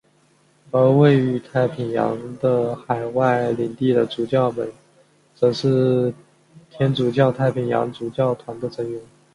[0.71, 4.67] 而位于太平洋的海外领地的主教们
[5.35, 6.11] 则是
[6.71, 8.99] 天主教太平洋主教团的成员。